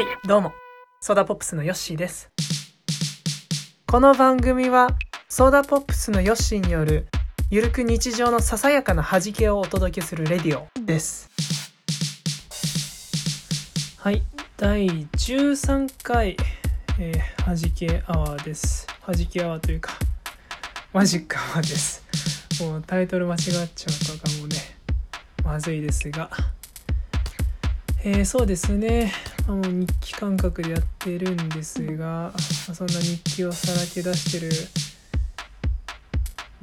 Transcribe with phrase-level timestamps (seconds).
[0.00, 0.54] はい、どうも。
[1.02, 2.30] ソーダポップスのヨッシーです。
[3.86, 4.96] この番組は、
[5.28, 7.06] ソーダポップスのヨッシーによる、
[7.50, 11.28] ゆるく日常のささやかな弾けをお届けするレディオです。
[13.98, 14.22] はい、
[14.56, 16.34] 第13回、
[16.98, 18.86] えー、弾けアワーです。
[19.06, 19.92] 弾けアワーというか、
[20.94, 22.02] マジックアワーです。
[22.64, 24.56] もうタイトル間違っちゃうとかもね、
[25.44, 26.30] まずいですが、
[28.02, 29.12] えー、そうですね、
[29.46, 32.38] まあ、もう日記感覚でやってるんですが、まあ、
[32.74, 34.50] そんな日記をさらけ出してる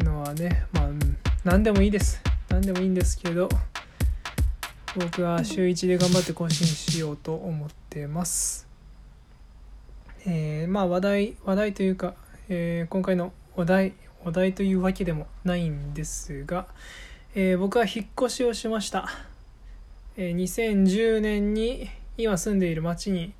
[0.03, 0.89] のはねまあ
[1.43, 2.19] 何でもいいです。
[2.49, 3.49] 何でもいいんですけど
[4.95, 8.67] 僕は週1で頑張って更新しようと思ってます。
[10.25, 12.15] えー、まあ話題話題というか、
[12.49, 13.93] えー今回のお題
[14.25, 16.65] お題というわけでもないんですが、
[17.35, 19.07] えー僕は引っ越しをしました。
[20.19, 23.33] えー2010年に今住んでいる町に、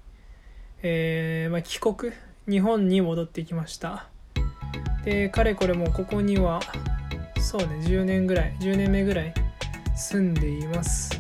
[0.84, 2.14] えーまあ、帰国
[2.48, 4.08] 日本に戻ってきました。
[5.04, 6.60] でかれこれもここには
[7.40, 9.34] そうね10年ぐらい10年目ぐらい
[9.96, 11.20] 住んでいます、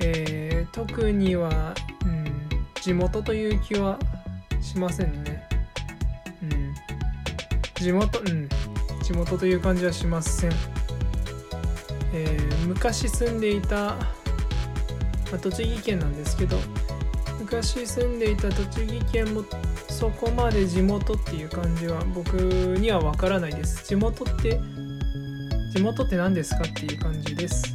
[0.00, 1.74] えー特には、
[2.04, 2.48] うん、
[2.82, 3.98] 地元という気は
[4.60, 5.48] しませんね。
[6.42, 6.74] うん。
[7.74, 8.48] 地元うん。
[9.02, 10.52] 地元という感じはしません。
[12.12, 13.96] えー昔住んでいた
[15.32, 16.58] まあ、栃木県なんですけど
[17.40, 19.42] 昔住んでいた栃木県も
[19.88, 23.84] そこまで地元っていう感じは僕にはわからないです。
[23.84, 24.60] 地元って
[25.72, 27.74] 地元って何ですかっていう感じです。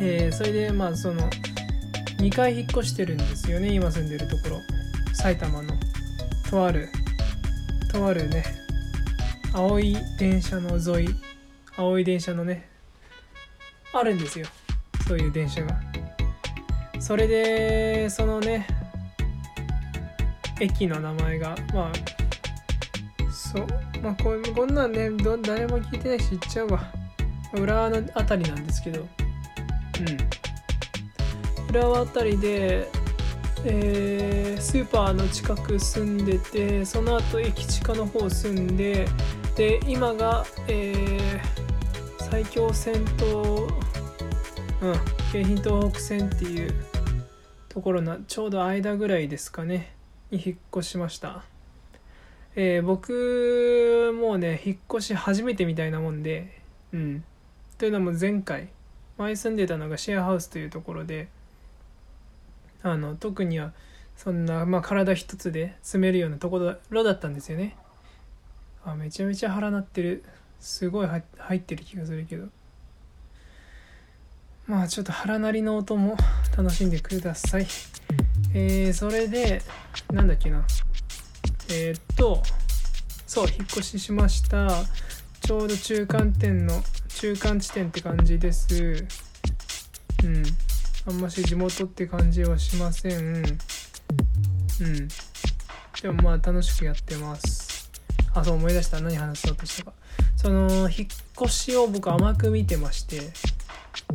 [0.00, 1.28] えーそれでまあその
[2.18, 3.72] 2回引っ越してるんですよね。
[3.72, 4.60] 今住んでるところ。
[5.12, 5.74] 埼玉の。
[6.50, 6.88] とある
[7.92, 8.44] とあるね。
[9.52, 11.08] 青い電車の沿い。
[11.76, 12.68] 青い電車のね。
[13.92, 14.46] あるんですよ。
[15.10, 15.76] そういう電車が。
[17.00, 18.64] それでそのね
[20.60, 23.66] 駅の名前がまあそう
[24.00, 26.92] まあこんこんなんねど誰も聞いてないし言っちゃうわ。
[27.54, 29.00] 浦和のあたりなんですけど。
[29.00, 29.08] うん。
[31.70, 32.88] 浦和あたりで
[33.64, 39.08] えースーパーの近く住んでてその後駅地下の方住んで
[39.56, 41.70] で今が、えー
[42.30, 43.68] 埼京線と
[44.82, 44.94] うん、
[45.30, 46.72] 京浜東北線っていう
[47.68, 49.94] ところのちょうど間ぐらいですかね
[50.30, 51.44] に引っ越しました、
[52.56, 56.60] えー僕もうね引っ越し初めてみたいなもんで
[56.92, 57.24] うん。
[57.78, 58.70] というのも前回
[59.18, 61.28] 前住んでたのがシェアハウスというところで
[62.82, 63.72] あの特には
[64.16, 67.76] そんな、まあ、体一つで住めるようなところだったんですよね。
[68.84, 70.24] あめちゃめちゃ腹鳴ってる。
[70.58, 72.48] すごい入ってる気がするけど。
[74.70, 76.16] まあちょっと腹鳴りの音も
[76.56, 77.66] 楽しんでください。
[78.54, 79.62] えー、それで、
[80.12, 80.64] なんだっけな。
[81.68, 82.40] えー、っと、
[83.26, 84.68] そう、引っ越ししました。
[85.40, 89.06] ちょうど中間点の、中間地点って感じです。
[90.22, 90.42] うん。
[91.08, 93.16] あんまし地元って感じはしません。
[93.16, 93.42] うん。
[96.00, 97.90] でもまあ楽しくやってます。
[98.34, 99.00] あ、そう思い出した。
[99.00, 99.92] 何話そうとしたか。
[100.36, 101.08] その、引っ
[101.42, 103.32] 越しを僕甘く見てまして、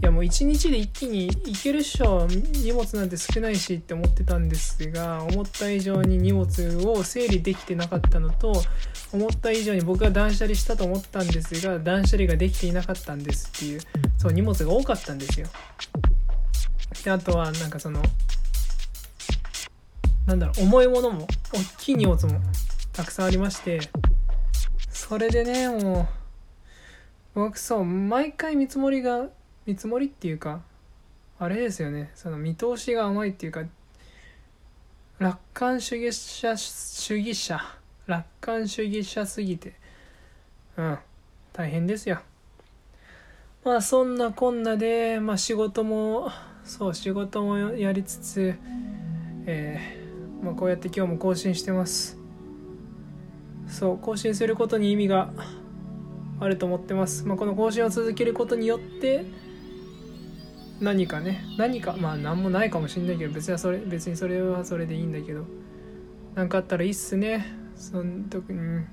[0.02, 8.54] いやもう一日で一気に行けるっしょ荷物なんて少ないしって思ってたんですが思った以上に荷物を整理できてなかったのと
[9.14, 13.82] 思った以上に僕が断捨離したと思ったんですが断捨離ができていなかったんですっていう
[14.18, 15.48] そう荷物が多かったんですよ。
[17.04, 18.02] であとはなんかその
[20.26, 22.40] なんだろう重いものも大きい荷物も
[22.94, 23.80] たくさんありまして
[24.90, 26.08] それでねも
[27.36, 29.28] う僕そう毎回見積もりが
[29.66, 30.62] 見積もりっていうか
[31.40, 32.12] あれですよね。
[32.16, 33.64] その見通しが甘いっていうか
[35.20, 37.60] 楽観主義者主義者
[38.06, 39.74] 楽観主義者すぎて。
[40.78, 40.98] うん。
[41.54, 42.20] 大変ですよ。
[43.64, 46.30] まあそんなこんなで、まあ、仕事も
[46.64, 48.56] そう仕事もやりつつ
[49.48, 52.18] えーまあ、こうやって今日も更新してます。
[53.68, 55.32] そう更新することに意味が
[56.40, 59.26] あると思ってます、まあ、この更新を続けることによって
[60.82, 65.46] 何かね何かまあ何もないかもしんないけど別にそれ別にそれはそれでいいんだけど
[66.36, 67.46] 何かあったらいいっすね。
[67.76, 68.86] そん時に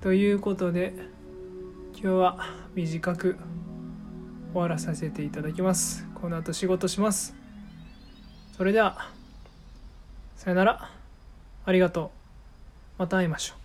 [0.00, 0.94] ということで
[1.92, 2.38] 今日は
[2.74, 3.36] 短く
[4.52, 6.06] 終わらさせていただきます。
[6.14, 7.34] この後仕事します。
[8.56, 9.10] それでは
[10.36, 10.90] さよなら。
[11.66, 12.10] ありがとう。
[12.98, 13.63] また会いましょう。